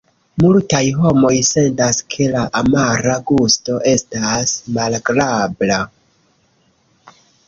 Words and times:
Multaj 0.43 0.79
homoj 1.01 1.33
sentas 1.49 1.99
ke 2.13 2.29
la 2.35 2.45
amara 2.59 3.17
gusto 3.33 3.75
estas 3.91 4.55
malagrabla. 4.79 5.77